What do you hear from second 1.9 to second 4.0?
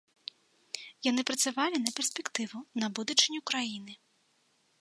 перспектыву, на будучыню краіны.